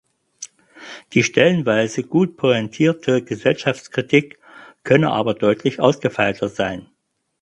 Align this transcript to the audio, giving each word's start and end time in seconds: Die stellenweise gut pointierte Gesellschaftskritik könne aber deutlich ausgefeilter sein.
Die 1.13 1.21
stellenweise 1.21 2.01
gut 2.01 2.35
pointierte 2.35 3.21
Gesellschaftskritik 3.23 4.39
könne 4.83 5.11
aber 5.11 5.35
deutlich 5.35 5.79
ausgefeilter 5.79 6.49
sein. 6.49 6.87